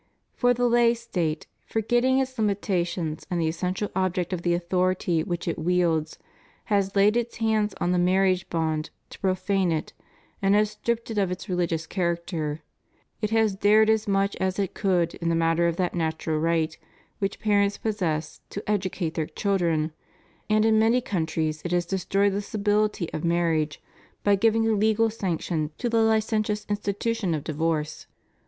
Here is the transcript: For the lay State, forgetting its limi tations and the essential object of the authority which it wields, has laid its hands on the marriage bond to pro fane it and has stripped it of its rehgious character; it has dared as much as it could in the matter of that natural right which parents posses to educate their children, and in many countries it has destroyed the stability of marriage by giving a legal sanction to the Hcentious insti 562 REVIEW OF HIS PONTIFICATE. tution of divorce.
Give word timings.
For 0.33 0.55
the 0.55 0.67
lay 0.67 0.95
State, 0.95 1.45
forgetting 1.67 2.17
its 2.17 2.33
limi 2.33 2.55
tations 2.55 3.27
and 3.29 3.39
the 3.39 3.47
essential 3.47 3.91
object 3.95 4.33
of 4.33 4.41
the 4.41 4.55
authority 4.55 5.21
which 5.23 5.47
it 5.47 5.59
wields, 5.59 6.17
has 6.73 6.95
laid 6.95 7.15
its 7.15 7.37
hands 7.37 7.75
on 7.79 7.91
the 7.91 7.99
marriage 7.99 8.49
bond 8.49 8.89
to 9.11 9.19
pro 9.19 9.35
fane 9.35 9.71
it 9.71 9.93
and 10.41 10.55
has 10.55 10.71
stripped 10.71 11.11
it 11.11 11.19
of 11.19 11.29
its 11.29 11.45
rehgious 11.45 11.87
character; 11.87 12.63
it 13.21 13.29
has 13.29 13.55
dared 13.55 13.91
as 13.91 14.07
much 14.07 14.35
as 14.37 14.57
it 14.57 14.73
could 14.73 15.13
in 15.21 15.29
the 15.29 15.35
matter 15.35 15.67
of 15.67 15.75
that 15.75 15.93
natural 15.93 16.39
right 16.39 16.79
which 17.19 17.39
parents 17.39 17.77
posses 17.77 18.41
to 18.49 18.63
educate 18.67 19.13
their 19.13 19.27
children, 19.27 19.91
and 20.49 20.65
in 20.65 20.79
many 20.79 20.99
countries 20.99 21.61
it 21.63 21.71
has 21.71 21.85
destroyed 21.85 22.33
the 22.33 22.41
stability 22.41 23.07
of 23.13 23.23
marriage 23.23 23.79
by 24.23 24.33
giving 24.33 24.67
a 24.67 24.71
legal 24.71 25.11
sanction 25.11 25.69
to 25.77 25.87
the 25.89 25.97
Hcentious 25.99 26.65
insti 26.65 26.69
562 26.69 26.69
REVIEW 26.73 26.73
OF 26.73 26.77
HIS 26.79 26.85
PONTIFICATE. 26.87 27.13
tution 27.13 27.35
of 27.35 27.43
divorce. 27.43 28.07